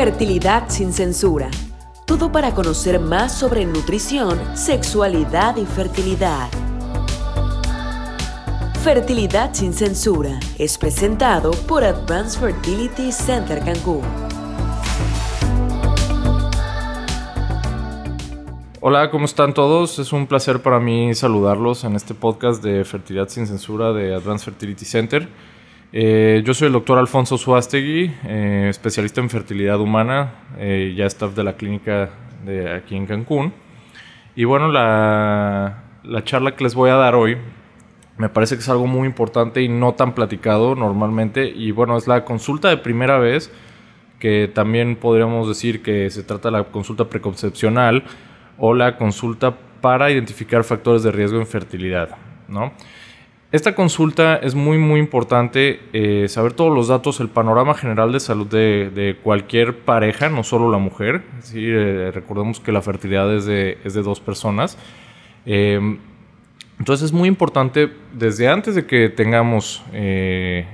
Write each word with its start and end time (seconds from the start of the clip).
Fertilidad 0.00 0.68
sin 0.68 0.92
censura. 0.92 1.50
Todo 2.06 2.30
para 2.30 2.54
conocer 2.54 3.00
más 3.00 3.36
sobre 3.36 3.66
nutrición, 3.66 4.38
sexualidad 4.56 5.56
y 5.56 5.66
fertilidad. 5.66 6.48
Fertilidad 8.84 9.52
sin 9.54 9.72
censura 9.72 10.38
es 10.56 10.78
presentado 10.78 11.50
por 11.66 11.82
Advanced 11.82 12.38
Fertility 12.38 13.10
Center 13.10 13.58
Cancún. 13.58 14.02
Hola, 18.80 19.10
¿cómo 19.10 19.24
están 19.24 19.52
todos? 19.52 19.98
Es 19.98 20.12
un 20.12 20.28
placer 20.28 20.62
para 20.62 20.78
mí 20.78 21.12
saludarlos 21.16 21.82
en 21.82 21.96
este 21.96 22.14
podcast 22.14 22.62
de 22.62 22.84
Fertilidad 22.84 23.28
sin 23.28 23.48
Censura 23.48 23.92
de 23.92 24.14
Advanced 24.14 24.44
Fertility 24.44 24.84
Center. 24.84 25.28
Eh, 25.90 26.42
yo 26.44 26.52
soy 26.52 26.66
el 26.66 26.72
doctor 26.74 26.98
Alfonso 26.98 27.38
Suástegui, 27.38 28.12
eh, 28.26 28.66
especialista 28.68 29.22
en 29.22 29.30
fertilidad 29.30 29.80
humana, 29.80 30.34
eh, 30.58 30.92
ya 30.94 31.06
staff 31.06 31.34
de 31.34 31.44
la 31.44 31.54
clínica 31.54 32.10
de 32.44 32.70
aquí 32.74 32.94
en 32.94 33.06
Cancún. 33.06 33.54
Y 34.36 34.44
bueno, 34.44 34.70
la, 34.70 35.84
la 36.04 36.24
charla 36.24 36.54
que 36.54 36.64
les 36.64 36.74
voy 36.74 36.90
a 36.90 36.94
dar 36.94 37.14
hoy 37.14 37.38
me 38.18 38.28
parece 38.28 38.56
que 38.56 38.60
es 38.60 38.68
algo 38.68 38.86
muy 38.86 39.06
importante 39.06 39.62
y 39.62 39.68
no 39.68 39.94
tan 39.94 40.14
platicado 40.14 40.74
normalmente. 40.74 41.48
Y 41.48 41.70
bueno, 41.70 41.96
es 41.96 42.06
la 42.06 42.24
consulta 42.24 42.68
de 42.68 42.76
primera 42.76 43.18
vez, 43.18 43.50
que 44.18 44.50
también 44.52 44.96
podríamos 44.96 45.48
decir 45.48 45.82
que 45.82 46.10
se 46.10 46.22
trata 46.22 46.50
de 46.50 46.58
la 46.58 46.64
consulta 46.64 47.08
preconcepcional 47.08 48.04
o 48.58 48.74
la 48.74 48.96
consulta 48.98 49.56
para 49.80 50.10
identificar 50.10 50.64
factores 50.64 51.02
de 51.02 51.12
riesgo 51.12 51.38
en 51.38 51.46
fertilidad, 51.46 52.16
¿no? 52.48 52.72
Esta 53.50 53.74
consulta 53.74 54.36
es 54.36 54.54
muy 54.54 54.76
muy 54.76 55.00
importante 55.00 55.80
eh, 55.94 56.28
saber 56.28 56.52
todos 56.52 56.74
los 56.74 56.88
datos, 56.88 57.18
el 57.20 57.30
panorama 57.30 57.72
general 57.72 58.12
de 58.12 58.20
salud 58.20 58.46
de, 58.46 59.16
cualquier 59.22 59.78
pareja, 59.78 60.28
no 60.28 60.44
solo 60.44 60.70
la 60.70 60.76
mujer. 60.76 61.22
Eh, 61.54 62.10
recordemos 62.12 62.60
que 62.60 62.72
la 62.72 62.82
fertilidad 62.82 63.34
es 63.34 63.46
de, 63.46 63.78
es 63.84 63.94
de 63.94 64.02
dos 64.02 64.20
personas. 64.20 64.76
Em, 65.46 65.96
entonces 66.78 67.06
es 67.06 67.12
muy 67.14 67.26
importante 67.26 67.90
desde 68.12 68.48
antes 68.48 68.74
de 68.74 68.84
que 68.84 69.08
tengamos 69.08 69.82
eh, 69.94 70.66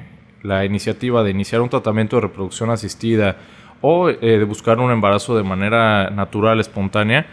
la 0.43 0.65
iniciativa 0.65 1.23
de 1.23 1.31
iniciar 1.31 1.61
un 1.61 1.69
tratamiento 1.69 2.17
de 2.17 2.23
reproducción 2.23 2.71
asistida 2.71 3.37
o 3.83 4.09
de 4.09 4.43
buscar 4.45 4.81
un 4.81 4.91
embarazo 4.91 5.37
de 5.37 5.45
manera 5.45 6.11
natural, 6.11 6.59
espontánea, 6.59 7.27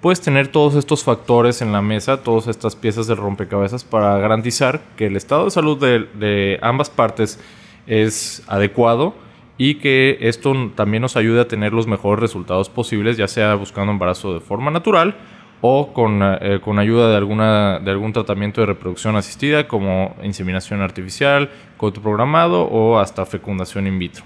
puedes 0.00 0.20
tener 0.20 0.48
todos 0.48 0.74
estos 0.74 1.04
factores 1.04 1.62
en 1.62 1.72
la 1.72 1.82
mesa, 1.82 2.22
todas 2.22 2.46
estas 2.46 2.76
piezas 2.76 3.06
de 3.06 3.14
rompecabezas 3.14 3.84
para 3.84 4.18
garantizar 4.18 4.80
que 4.96 5.06
el 5.06 5.16
estado 5.16 5.46
de 5.46 5.50
salud 5.50 5.78
de, 5.78 6.58
ambas 6.62 6.90
partes 6.90 7.40
es 7.86 8.42
adecuado 8.46 9.14
y 9.56 9.76
que 9.76 10.18
esto 10.20 10.52
también 10.74 11.02
nos 11.02 11.16
ayude 11.16 11.40
a 11.40 11.48
tener 11.48 11.72
los 11.72 11.86
mejores 11.86 12.20
resultados 12.20 12.68
posibles, 12.68 13.16
ya 13.16 13.26
sea 13.26 13.54
buscando 13.54 13.90
embarazo 13.90 14.34
de 14.34 14.40
forma 14.40 14.70
natural 14.70 15.16
o 15.60 15.92
con, 15.92 16.20
eh, 16.22 16.60
ayuda 16.76 17.10
de, 17.10 17.16
alguna, 17.16 17.80
de 17.80 17.90
algún 17.90 18.12
tratamiento 18.12 18.60
de 18.60 18.68
reproducción 18.68 19.16
asistida 19.16 19.66
como 19.66 20.14
inseminación 20.22 20.80
artificial, 20.82 21.50
coito 21.76 22.00
programado 22.00 22.62
o 22.62 23.00
hasta 23.00 23.26
fecundación 23.26 23.88
in 23.88 23.98
vitro. 23.98 24.22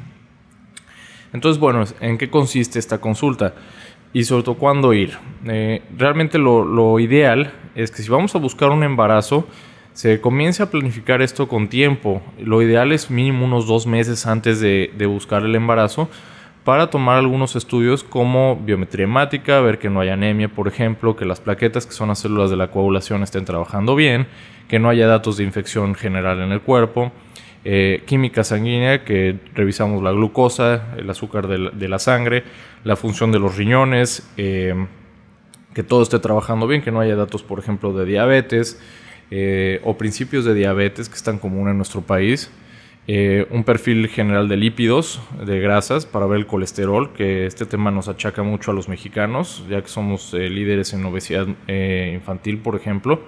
Entonces, 1.33 1.59
bueno, 1.59 1.85
¿en 2.01 2.19
qué 2.19 2.29
consiste 2.29 2.79
esta 2.79 3.01
consulta? 3.01 3.55
Y 4.13 4.25
sobre 4.25 4.43
todo 4.43 4.57
cuándo 4.57 4.93
ir. 4.93 5.17
Eh, 5.47 5.83
realmente 5.97 6.39
lo, 6.39 6.99
ideal 7.01 7.53
es 7.75 7.91
que 7.91 8.03
si 8.03 8.11
vamos 8.11 8.35
a 8.35 8.39
buscar 8.39 8.71
un 8.71 8.83
embarazo, 8.83 9.47
se 9.93 10.21
comience 10.21 10.63
a 10.63 10.71
planificar 10.71 11.23
esto 11.23 11.49
con 11.49 11.69
tiempo. 11.69 12.23
Lo 12.39 12.63
ideal 12.63 12.93
es 12.93 13.11
mínimo 13.11 13.45
unos 13.45 13.67
dos 13.67 13.87
meses 13.87 14.27
antes 14.27 14.61
de, 14.61 14.91
buscar 15.07 15.45
el 15.45 15.55
embarazo 15.55 16.09
para 16.65 16.89
tomar 16.91 17.19
algunos 17.19 17.57
estudios 17.57 18.05
como 18.05 18.57
biometría 18.57 19.05
hemática, 19.05 19.61
ver 19.61 19.81
que 19.81 19.91
no 19.91 20.01
haya 20.01 20.13
anemia, 20.13 20.49
por 20.49 20.69
ejemplo, 20.69 21.17
que 21.17 21.25
las 21.25 21.41
plaquetas, 21.41 21.87
que 21.87 21.93
son 21.93 22.09
las 22.09 22.21
células 22.21 22.51
de 22.51 22.57
la 22.57 22.71
coagulación, 22.71 23.25
estén 23.25 23.45
trabajando 23.45 23.97
bien, 23.97 24.29
que 24.69 24.79
no 24.79 24.89
haya 24.89 25.09
datos 25.09 25.39
de 25.39 25.45
infección 25.45 25.97
general 25.97 26.41
en 26.41 26.53
el 26.53 26.61
cuerpo, 26.61 27.11
eh, 27.65 28.03
química 28.07 28.43
sanguínea, 28.43 29.05
que 29.05 29.39
revisamos 29.55 30.03
la 30.03 30.11
glucosa, 30.11 30.95
el 30.97 31.09
azúcar 31.09 31.47
de 31.47 31.89
la, 31.89 31.99
sangre, 32.01 32.43
la 32.83 32.97
función 32.97 33.31
de 33.31 33.39
los 33.39 33.57
riñones, 33.57 34.29
eh, 34.37 34.75
que 35.73 35.85
todo 35.85 36.03
esté 36.03 36.19
trabajando 36.19 36.67
bien, 36.67 36.83
que 36.83 36.91
no 36.91 36.99
haya 36.99 37.15
datos, 37.15 37.45
por 37.45 37.61
ejemplo, 37.61 37.93
de 37.93 38.05
diabetes 38.05 38.81
eh, 39.31 39.81
o 39.85 39.97
principios 39.97 40.45
de 40.45 40.55
diabetes 40.55 41.09
que 41.09 41.15
están 41.15 41.39
común 41.39 41.69
en 41.69 41.77
nuestro 41.77 42.03
país. 42.03 42.51
un 43.07 43.63
perfil 43.65 44.09
general 44.09 44.49
de 44.49 44.57
lípidos, 44.57 45.21
de 45.45 45.61
grasas, 45.61 46.05
para 46.05 46.27
ver 46.27 46.39
el 46.39 46.47
colesterol, 46.47 47.13
que 47.13 47.47
este 47.47 47.65
tema 47.65 47.91
nos 47.93 48.09
achaca 48.09 48.43
mucho 48.43 48.73
a 48.73 48.75
los 48.75 48.89
mexicanos, 48.89 49.65
ya 49.71 49.83
que 49.83 49.89
somos 49.89 50.33
líderes 50.33 50.93
en 50.95 51.05
obesidad 51.05 51.47
infantil, 51.69 52.59
por 52.59 52.75
ejemplo. 52.75 53.21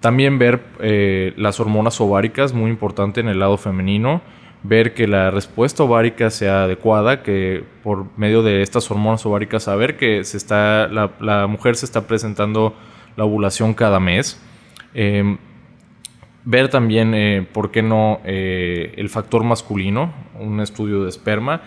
También 0.00 0.38
ver 0.38 0.62
eh, 0.80 1.32
las 1.36 1.58
hormonas 1.58 2.00
ováricas, 2.00 2.52
muy 2.52 2.70
importante 2.70 3.20
en 3.20 3.28
el 3.28 3.38
lado 3.38 3.56
femenino. 3.56 4.20
Ver 4.62 4.94
que 4.94 5.06
la 5.06 5.30
respuesta 5.30 5.84
ovárica 5.84 6.30
sea 6.30 6.64
adecuada, 6.64 7.22
que 7.22 7.64
por 7.82 8.06
medio 8.16 8.42
de 8.42 8.62
estas 8.62 8.90
hormonas 8.90 9.24
ováricas 9.26 9.64
saber 9.64 9.96
que 9.96 10.24
se 10.24 10.36
está, 10.36 10.88
la, 10.88 11.46
mujer 11.46 11.76
se 11.76 11.86
está 11.86 12.06
presentando 12.06 12.74
la 13.16 13.24
ovulación 13.24 13.74
cada 13.74 14.00
mes. 14.00 14.40
Em, 14.92 15.38
ver 16.44 16.68
también, 16.68 17.14
eh, 17.14 17.46
¿por 17.52 17.70
qué 17.70 17.82
no?, 17.82 18.20
eh, 18.24 18.94
el 18.96 19.08
factor 19.08 19.44
masculino, 19.44 20.12
un 20.38 20.60
estudio 20.60 21.04
de 21.04 21.08
esperma 21.08 21.62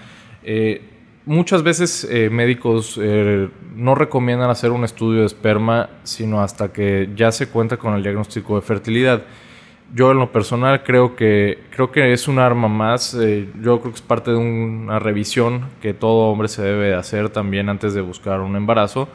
muchas 1.30 1.62
veces 1.62 2.08
eh, 2.10 2.32
médicos 2.32 3.00
eh, 3.00 3.50
no 3.76 3.94
recomiendan 3.94 4.50
hacer 4.50 4.72
un 4.72 4.84
estudio 4.84 5.20
de 5.20 5.28
esperma 5.28 5.88
sino 6.02 6.42
hasta 6.42 6.74
que 6.74 7.12
ya 7.16 7.32
se 7.32 7.50
cuenta 7.50 7.78
con 7.78 7.94
el 7.94 8.02
diagnóstico 8.02 8.56
de 8.56 8.64
fertilidad. 8.64 9.22
Yo 9.94 10.12
en 10.12 10.18
lo 10.18 10.32
personal 10.32 10.84
creo 10.84 11.16
que, 11.16 11.60
creo 11.70 11.92
que 11.92 12.14
es 12.14 12.28
un 12.28 12.40
arma 12.40 12.68
más, 12.68 13.14
eh, 13.14 13.48
yo 13.62 13.80
creo 13.80 13.94
que 13.94 13.98
es 13.98 14.02
parte 14.02 14.32
de 14.32 14.38
una 14.38 14.98
revisión 14.98 15.68
que 15.84 15.94
todo 15.94 16.32
hombre 16.32 16.48
se 16.48 16.64
debe 16.64 16.96
hacer 16.96 17.30
también 17.30 17.70
antes 17.70 17.94
de 17.94 18.02
buscar 18.02 18.42
un 18.42 18.56
embarazo, 18.56 19.08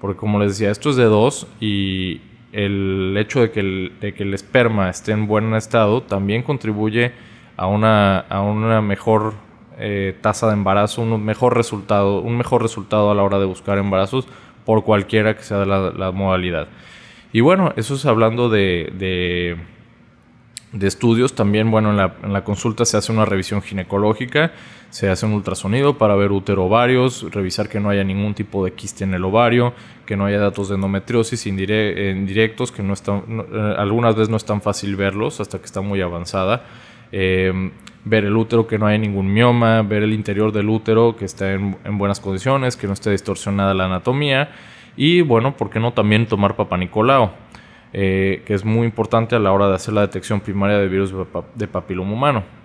porque 0.00 0.18
como 0.18 0.40
les 0.40 0.58
decía, 0.58 0.72
esto 0.72 0.90
es 0.90 0.96
de 0.96 1.04
dos 1.04 1.46
y 1.60 2.20
el 2.50 3.14
hecho 3.16 3.42
de 3.42 3.52
que 3.52 3.60
el, 3.60 3.92
de 4.00 4.12
que 4.12 4.24
el 4.24 4.34
esperma 4.34 4.90
esté 4.90 5.12
en 5.12 5.28
buen 5.28 5.54
estado 5.54 6.02
también 6.02 6.42
contribuye 6.42 7.12
a 7.56 7.68
una, 7.68 8.18
a 8.18 8.40
una 8.40 8.80
mejor 8.80 9.34
eh, 9.80 10.14
tasa 10.20 10.46
de 10.48 10.52
embarazo, 10.52 11.02
un 11.02 11.24
mejor 11.24 11.56
resultado, 11.56 12.20
un 12.20 12.36
mejor 12.36 12.62
resultado 12.62 13.10
a 13.10 13.14
la 13.14 13.22
hora 13.22 13.38
de 13.38 13.46
buscar 13.46 13.78
embarazos 13.78 14.26
por 14.66 14.84
cualquiera 14.84 15.36
que 15.36 15.42
sea 15.42 15.64
la, 15.64 16.12
modalidad. 16.12 16.68
Y 17.32 17.40
bueno, 17.40 17.72
eso 17.76 17.94
es 17.94 18.04
hablando 18.04 18.48
de, 18.48 18.92
de, 20.72 20.86
estudios. 20.86 21.34
También, 21.34 21.70
bueno, 21.70 21.90
en 21.90 22.32
la, 22.32 22.44
consulta 22.44 22.84
se 22.84 22.96
hace 22.96 23.10
una 23.10 23.24
revisión 23.24 23.62
ginecológica, 23.62 24.52
se 24.90 25.08
hace 25.08 25.24
un 25.24 25.32
ultrasonido 25.32 25.96
para 25.96 26.14
ver 26.14 26.30
útero 26.30 26.66
ovarios, 26.66 27.26
revisar 27.30 27.68
que 27.68 27.80
no 27.80 27.88
haya 27.88 28.04
ningún 28.04 28.34
tipo 28.34 28.64
de 28.64 28.72
quiste 28.72 29.04
en 29.04 29.14
el 29.14 29.24
ovario, 29.24 29.72
que 30.04 30.16
no 30.16 30.26
haya 30.26 30.38
datos 30.38 30.68
de 30.68 30.74
endometriosis 30.74 31.46
indirectos, 31.46 32.70
que 32.70 32.82
no 32.82 32.92
están, 32.92 33.22
eh, 33.28 33.74
algunas 33.78 34.14
veces 34.14 34.28
no 34.28 34.36
es 34.36 34.44
tan 34.44 34.60
fácil 34.60 34.94
verlos 34.96 35.40
hasta 35.40 35.58
que 35.58 35.64
está 35.64 35.80
muy 35.80 36.00
avanzada. 36.00 36.64
Eh, 37.12 37.70
ver 38.04 38.24
el 38.24 38.36
útero 38.36 38.66
que 38.66 38.78
no 38.78 38.86
haya 38.86 38.98
ningún 38.98 39.32
mioma, 39.32 39.82
ver 39.82 40.02
el 40.02 40.12
interior 40.12 40.52
del 40.52 40.68
útero 40.68 41.16
que 41.16 41.26
esté 41.26 41.54
en, 41.54 41.98
buenas 41.98 42.20
condiciones, 42.20 42.76
que 42.76 42.86
no 42.86 42.94
esté 42.94 43.10
distorsionada 43.10 43.74
la 43.74 43.84
anatomía 43.84 44.50
y 44.96 45.20
bueno, 45.20 45.56
¿por 45.56 45.70
qué 45.70 45.80
no 45.80 45.92
también 45.92 46.26
tomar 46.26 46.56
papanicolao? 46.56 47.32
Eh, 47.92 48.42
que 48.46 48.54
es 48.54 48.64
muy 48.64 48.86
importante 48.86 49.34
a 49.34 49.38
la 49.38 49.52
hora 49.52 49.68
de 49.68 49.74
hacer 49.74 49.92
la 49.92 50.02
detección 50.02 50.40
primaria 50.40 50.78
de 50.78 50.88
virus 50.88 51.12
de 51.54 51.66
papiloma 51.66 52.12
humano. 52.12 52.60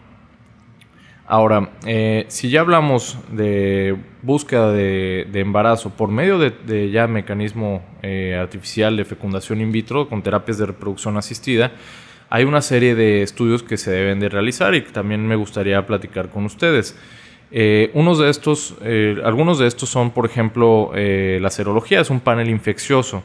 Ahora, 1.28 1.72
eh, 1.88 2.26
si 2.28 2.52
ya 2.52 2.62
hablamos 2.62 3.18
de 3.32 3.98
búsqueda 4.22 4.72
de, 4.72 5.28
embarazo 5.34 5.90
por 5.90 6.10
medio 6.10 6.38
de, 6.38 6.92
ya 6.92 7.08
mecanismo 7.08 7.84
eh, 8.04 8.38
artificial 8.40 8.96
de 8.96 9.06
fecundación 9.06 9.60
in 9.60 9.72
vitro 9.72 10.08
con 10.08 10.22
terapias 10.22 10.60
de 10.60 10.68
reproducción 10.68 11.18
asistida, 11.18 11.72
hay 12.30 12.44
una 12.44 12.62
serie 12.62 12.96
de 12.96 13.22
estudios 13.22 13.64
que 13.64 13.78
se 13.78 13.92
deben 13.92 14.20
de 14.20 14.30
realizar 14.30 14.74
y 14.76 14.84
que 14.84 14.92
también 14.92 15.26
me 15.28 15.36
gustaría 15.36 15.86
platicar 15.86 16.30
con 16.30 16.46
ustedes. 16.46 16.98
Eh, 17.52 17.92
unos 17.94 18.20
de 18.20 18.30
estos, 18.30 18.76
eh, 18.82 19.18
algunos 19.24 19.60
de 19.60 19.68
estos 19.68 19.90
son, 19.90 20.12
por 20.12 20.26
ejemplo, 20.26 20.92
eh, 20.96 21.40
la 21.42 21.50
serología, 21.50 22.02
es 22.02 22.10
un 22.10 22.20
panel 22.20 22.50
infeccioso. 22.50 23.24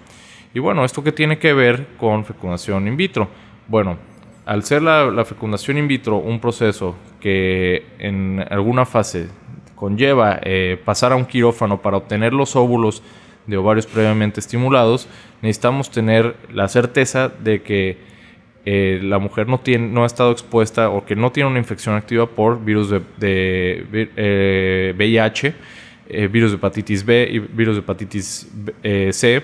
Y 0.53 0.59
bueno, 0.59 0.85
¿esto 0.85 1.03
qué 1.03 1.13
tiene 1.13 1.39
que 1.39 1.53
ver 1.53 1.87
con 1.97 2.25
fecundación 2.25 2.87
in 2.87 2.97
vitro? 2.97 3.29
Bueno, 3.69 3.99
al 4.47 4.65
ser 4.65 4.83
la, 4.83 5.25
fecundación 5.25 5.79
in 5.79 5.89
vitro 5.89 6.17
un 6.17 6.41
proceso 6.41 6.97
que 7.21 7.87
en 7.99 8.45
alguna 8.51 8.85
fase 8.85 9.29
conlleva 9.75 10.41
pasar 10.85 11.13
a 11.13 11.17
un 11.17 11.25
quirófano 11.25 11.81
para 11.81 11.97
obtener 11.97 12.33
los 12.33 12.57
óvulos 12.57 13.03
de 13.47 13.57
ovarios 13.57 13.87
previamente 13.87 14.41
estimulados, 14.41 15.09
necesitamos 15.41 15.91
tener 15.91 16.37
la 16.53 16.69
certeza 16.69 17.29
de 17.29 17.63
que 17.63 18.10
eh, 18.65 19.01
la 19.03 19.19
mujer 19.19 19.49
no, 19.49 19.61
tiene, 19.61 19.89
no 19.89 20.03
ha 20.03 20.07
estado 20.07 20.33
expuesta 20.33 20.91
o 20.91 21.05
que 21.05 21.17
no 21.17 21.33
tiene 21.33 21.49
una 21.49 21.59
infección 21.59 21.95
activa 21.95 22.27
por 22.27 22.63
virus 22.63 22.91
de, 22.91 24.95
VIH, 24.97 25.55
eh, 26.09 26.29
virus 26.29 26.51
de 26.51 26.57
hepatitis 26.57 27.05
B 27.05 27.29
y 27.31 27.39
virus 27.39 27.77
de 27.77 27.81
hepatitis 27.81 28.51
C 28.83 29.43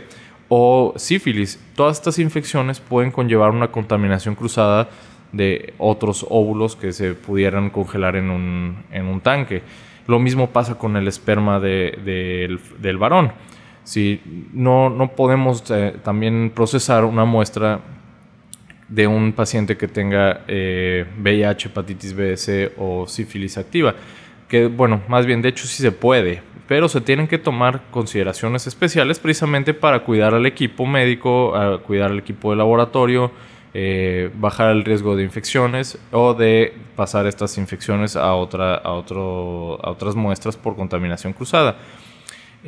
o 0.49 0.95
sífilis. 0.97 1.59
Todas 1.75 1.99
estas 1.99 2.19
infecciones 2.19 2.81
pueden 2.81 3.11
conllevar 3.11 3.51
una 3.51 3.69
contaminación 3.69 4.35
cruzada 4.35 4.89
de 5.33 5.75
otros 5.79 6.25
óvulos 6.29 6.77
que 6.77 6.93
se 6.93 7.15
pudieran 7.15 7.71
congelar 7.71 8.17
en 8.17 8.31
un, 8.31 8.77
en 8.91 9.07
un 9.07 9.21
tanque. 9.21 9.63
Lo 10.07 10.19
mismo 10.19 10.51
pasa 10.51 10.77
con 10.77 10.97
el 10.97 11.09
esperma 11.09 11.59
del, 11.59 12.61
del, 12.79 12.99
varón. 12.99 13.33
Si 13.83 14.21
no, 14.53 14.89
no 14.89 15.13
podemos 15.13 15.69
eh, 15.71 15.97
también 16.03 16.53
procesar 16.55 17.05
una 17.05 17.25
muestra 17.25 17.81
de 18.89 19.07
un 19.07 19.33
paciente 19.33 19.77
que 19.77 19.89
tenga 19.89 20.45
VIH, 20.47 21.69
eh, 21.69 21.71
hepatitis 21.71 22.15
B, 22.15 22.73
o 22.77 23.07
sífilis 23.07 23.59
activa. 23.59 23.95
Que 24.49 24.67
bueno, 24.67 25.03
más 25.09 25.27
bien 25.27 25.43
de 25.43 25.49
hecho 25.49 25.67
sí 25.67 25.83
se 25.83 25.93
puede, 25.93 26.43
pero 26.69 26.89
se 26.89 27.01
tienen 27.01 27.27
que 27.27 27.39
tomar 27.39 27.83
consideraciones 27.91 28.67
especiales 28.67 29.19
precisamente 29.19 29.75
para 29.75 30.01
cuidar 30.01 30.35
al 30.35 30.47
equipo 30.47 30.87
médico, 30.87 31.53
cuidar 31.85 32.13
al 32.13 32.19
equipo 32.19 32.51
de 32.51 32.57
laboratorio, 32.57 33.33
eh, 33.79 34.31
bajar 34.35 34.71
el 34.71 34.85
riesgo 34.85 35.17
de 35.17 35.23
infecciones 35.23 35.99
o 36.11 36.33
de 36.33 36.73
pasar 36.97 37.27
estas 37.27 37.59
infecciones 37.59 38.17
a, 38.17 38.33
otra, 38.35 38.77
a, 38.77 38.93
otro, 38.93 39.79
a 39.85 39.91
otras 39.91 40.15
muestras 40.15 40.57
por 40.57 40.77
contaminación 40.77 41.35
cruzada. 41.35 41.77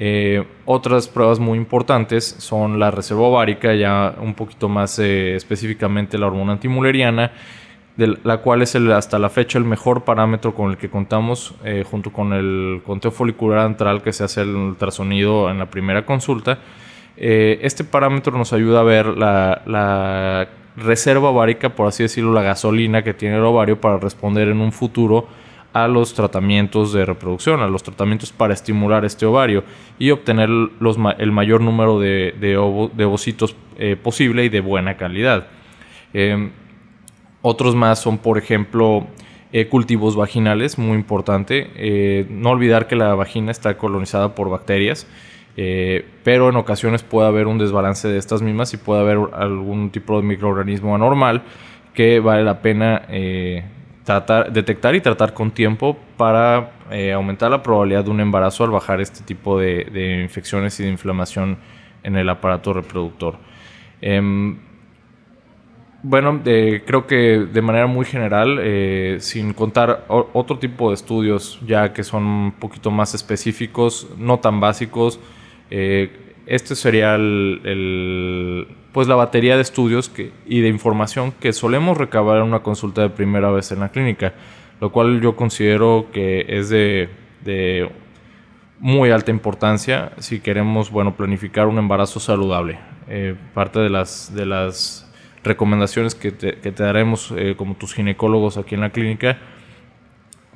Eh, 0.00 0.44
otras 0.64 1.08
pruebas 1.08 1.40
muy 1.40 1.58
importantes 1.58 2.36
son 2.38 2.78
la 2.78 2.92
reserva 2.92 3.22
ovárica, 3.22 3.74
ya 3.74 4.14
un 4.20 4.34
poquito 4.34 4.68
más 4.68 4.96
eh, 5.00 5.34
específicamente 5.34 6.18
la 6.18 6.28
hormona 6.28 6.52
antimuleriana, 6.52 7.32
de 7.96 8.16
la 8.22 8.36
cual 8.36 8.62
es 8.62 8.76
hasta 8.76 9.18
la 9.18 9.28
fecha 9.28 9.58
el 9.58 9.64
mejor 9.64 10.04
parámetro 10.04 10.54
con 10.54 10.70
el 10.70 10.76
que 10.76 10.88
contamos 10.88 11.56
junto 11.90 12.12
con 12.12 12.32
el 12.32 12.80
conteo 12.86 13.10
folicular 13.10 13.58
antral 13.58 14.02
que 14.02 14.12
se 14.12 14.22
hace 14.22 14.42
el 14.42 14.54
ultrasonido 14.54 15.50
en 15.50 15.58
la 15.58 15.66
primera 15.66 16.06
consulta. 16.06 16.60
este 17.16 17.82
parámetro 17.82 18.38
nos 18.38 18.52
ayuda 18.52 18.80
a 18.80 18.84
ver 18.84 19.06
la, 19.06 19.62
la 19.66 20.48
reserva 20.76 21.30
ovárica, 21.30 21.70
por 21.70 21.88
así 21.88 22.04
decirlo, 22.04 22.32
la 22.32 22.42
gasolina 22.42 23.02
que 23.02 23.14
tiene 23.14 23.36
el 23.36 23.44
ovario 23.44 23.80
para 23.80 23.98
responder 23.98 24.46
en 24.46 24.60
un 24.60 24.70
futuro 24.70 25.26
a 25.84 25.88
los 25.88 26.14
tratamientos 26.14 26.92
de 26.92 27.04
reproducción, 27.04 27.60
a 27.60 27.68
los 27.68 27.82
tratamientos 27.82 28.32
para 28.32 28.54
estimular 28.54 29.04
este 29.04 29.26
ovario 29.26 29.64
y 29.98 30.10
obtener 30.10 30.48
el 30.48 31.32
mayor 31.32 31.60
número 31.60 31.98
de, 31.98 32.56
ovocitos 32.58 33.56
eh, 33.78 33.96
posible 33.96 34.44
y 34.44 34.48
de 34.48 34.60
buena 34.60 34.96
calidad. 34.96 35.46
Em, 36.12 36.50
otros 37.42 37.74
más 37.74 38.00
son, 38.00 38.18
por 38.18 38.38
ejemplo, 38.38 39.06
eh, 39.52 39.68
cultivos 39.68 40.16
vaginales, 40.16 40.78
muy 40.78 40.96
importante. 40.96 41.70
Eh, 41.76 42.26
no 42.30 42.50
olvidar 42.50 42.86
que 42.86 42.96
la 42.96 43.14
vagina 43.14 43.50
está 43.50 43.76
colonizada 43.76 44.34
por 44.34 44.50
bacterias 44.50 45.06
pero 46.22 46.50
en 46.50 46.54
ocasiones 46.54 47.02
puede 47.02 47.26
haber 47.26 47.48
un 47.48 47.58
desbalance 47.58 48.06
de 48.06 48.16
estas 48.16 48.42
mismas 48.42 48.72
y 48.74 48.76
puede 48.76 49.00
haber 49.00 49.18
algún 49.32 49.90
tipo 49.90 50.16
de 50.16 50.22
microorganismo 50.24 50.94
anormal 50.94 51.42
que 51.94 52.20
vale 52.20 52.44
la 52.44 52.62
pena 52.62 53.02
tratar, 54.08 54.52
detectar 54.52 54.94
y 54.94 55.02
tratar 55.02 55.34
con 55.34 55.50
tiempo 55.50 55.98
para 56.16 56.72
eh, 56.90 57.12
aumentar 57.12 57.50
la 57.50 57.62
probabilidad 57.62 58.04
de 58.04 58.10
un 58.10 58.20
embarazo 58.20 58.64
al 58.64 58.70
bajar 58.70 59.02
este 59.02 59.22
tipo 59.22 59.58
de, 59.58 60.22
infecciones 60.22 60.80
y 60.80 60.84
de 60.84 60.90
inflamación 60.90 61.58
en 62.02 62.16
el 62.16 62.28
aparato 62.30 62.72
reproductor. 62.72 63.36
Em, 64.00 64.58
bueno, 66.02 66.40
creo 66.42 67.06
que 67.06 67.46
de 67.52 67.60
manera 67.60 67.86
muy 67.86 68.06
general, 68.06 68.60
sin 69.20 69.52
contar 69.52 70.06
otro 70.08 70.58
tipo 70.58 70.88
de 70.88 70.94
estudios 70.94 71.60
ya 71.66 71.92
que 71.92 72.04
son 72.04 72.24
un 72.24 72.52
poquito 72.52 72.90
más 72.90 73.14
específicos, 73.14 74.08
no 74.16 74.38
tan 74.38 74.60
básicos, 74.60 75.20
eh, 75.70 76.27
este 76.48 76.74
sería 76.74 77.14
el, 77.14 78.66
pues 78.92 79.06
la 79.06 79.14
batería 79.14 79.56
de 79.56 79.62
estudios 79.62 80.08
que, 80.08 80.32
y 80.46 80.60
de 80.60 80.68
información 80.68 81.32
que 81.32 81.52
solemos 81.52 81.98
recabar 81.98 82.38
en 82.38 82.44
una 82.44 82.60
consulta 82.60 83.02
de 83.02 83.10
primera 83.10 83.50
vez 83.50 83.70
en 83.70 83.80
la 83.80 83.90
clínica, 83.90 84.32
lo 84.80 84.90
cual 84.90 85.20
yo 85.20 85.36
considero 85.36 86.06
que 86.10 86.46
es 86.48 86.70
de, 86.70 87.10
muy 88.80 89.10
alta 89.10 89.30
importancia 89.30 90.12
si 90.18 90.40
queremos 90.40 90.90
bueno, 90.90 91.16
planificar 91.16 91.66
un 91.66 91.78
embarazo 91.78 92.18
saludable. 92.18 92.78
Eh, 93.08 93.34
parte 93.52 93.80
de 93.80 93.90
las, 93.90 94.34
de 94.34 94.46
las 94.46 95.06
recomendaciones 95.44 96.14
que 96.14 96.32
te, 96.32 96.54
que 96.60 96.72
te 96.72 96.82
daremos 96.82 97.32
eh, 97.36 97.56
como 97.58 97.74
tus 97.74 97.92
ginecólogos 97.92 98.56
aquí 98.56 98.74
en 98.74 98.80
la 98.82 98.90
clínica 98.90 99.38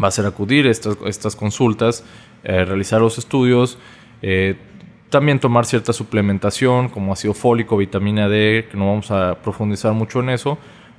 va 0.03 0.09
a 0.09 0.11
ser 0.11 0.25
acudir 0.25 0.67
a 0.67 0.71
estas, 0.71 0.97
estas 1.07 1.37
consultas, 1.37 2.05
realizar 2.43 3.01
los 3.01 3.19
estudios, 3.19 3.79
también 5.13 5.39
tomar 5.39 5.67
cierta 5.67 5.93
suplementación 5.93 6.89
como 6.89 7.13
ácido 7.13 7.35
fólico, 7.35 7.77
vitamina 7.77 8.29
D, 8.29 8.67
que 8.71 8.79
no 8.79 8.89
vamos 8.89 9.11
a 9.11 9.37
profundizar 9.43 9.93
mucho 9.93 10.21
en 10.21 10.31
eso, 10.31 10.57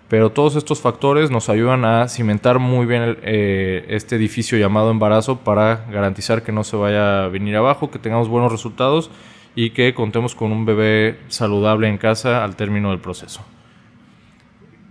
pero 0.08 0.30
todos 0.30 0.56
estos 0.56 0.80
factores 0.80 1.32
nos 1.32 1.50
ayudan 1.50 1.84
a 1.84 2.08
cimentar 2.08 2.60
muy 2.60 2.86
bien 2.86 3.18
eh, 3.24 3.86
este 3.90 4.16
edificio 4.16 4.60
llamado 4.60 4.92
embarazo 4.92 5.40
para 5.40 5.88
garantizar 5.92 6.44
que 6.44 6.52
no 6.52 6.64
se 6.64 6.78
vaya 6.78 7.26
a 7.26 7.28
venir 7.28 7.56
abajo, 7.56 7.90
que 7.90 7.98
tengamos 7.98 8.30
buenos 8.30 8.52
resultados 8.52 9.10
y 9.56 9.72
que 9.72 9.96
contemos 9.96 10.36
con 10.36 10.52
un 10.52 10.64
bebé 10.64 11.18
saludable 11.30 11.88
en 11.88 11.98
casa 11.98 12.44
al 12.44 12.56
término 12.56 12.92
del 12.92 13.00
proceso. 13.00 13.44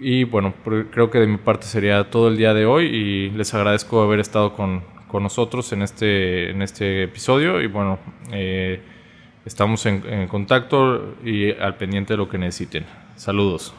Y 0.00 0.25
bueno, 0.25 0.52
creo 0.90 1.10
que 1.10 1.20
de 1.20 1.28
mi 1.28 1.36
parte 1.36 1.66
sería 1.66 2.10
todo 2.10 2.26
el 2.26 2.36
día 2.36 2.54
de 2.54 2.66
hoy 2.66 2.86
y 2.86 3.30
les 3.30 3.54
agradezco 3.54 4.02
haber 4.02 4.18
estado 4.18 4.54
con, 4.56 4.82
con 5.06 5.22
nosotros 5.22 5.72
en 5.72 5.82
este, 5.82 6.50
en 6.50 6.60
este 6.60 7.04
episodio 7.04 7.60
y 7.60 7.68
bueno, 7.68 8.00
eh, 8.32 8.80
Estamos 9.44 9.84
en, 9.86 10.28
contacto 10.28 11.16
y 11.24 11.50
al 11.50 11.76
pendiente 11.76 12.12
de 12.12 12.16
lo 12.16 12.28
que 12.28 12.38
necesiten. 12.38 12.86
Saludos. 13.16 13.74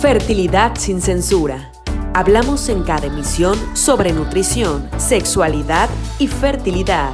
Fertilidad 0.00 0.76
sin 0.76 1.00
censura. 1.00 1.72
Hablamos 2.14 2.68
en 2.68 2.82
cada 2.82 3.06
emisión 3.06 3.56
sobre 3.76 4.12
nutrición, 4.12 4.88
sexualidad 4.98 5.88
y 6.18 6.26
fertilidad. 6.26 7.12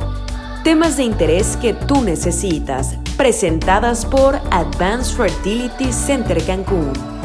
Temas 0.64 0.96
de 0.96 1.04
interés 1.04 1.56
que 1.58 1.74
tú 1.74 2.02
necesitas. 2.02 2.98
Presentadas 3.16 4.04
por 4.04 4.36
Advanced 4.50 5.16
Fertility 5.16 5.92
Center 5.92 6.42
Cancún. 6.44 7.15